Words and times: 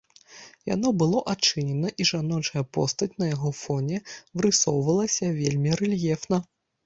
Яно 0.69 0.87
было 1.01 1.19
адчынена, 1.33 1.89
і 2.03 2.07
жаночая 2.11 2.63
постаць 2.77 3.11
на 3.23 3.29
яго 3.35 3.51
фоне 3.63 3.97
вырысоўвалася 4.35 5.25
вельмі 5.41 5.77
рэльефна. 5.83 6.37